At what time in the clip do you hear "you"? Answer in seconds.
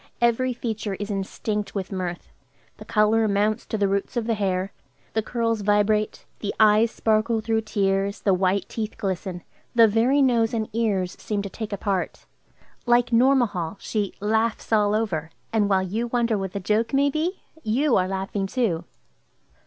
15.83-16.07, 17.61-17.95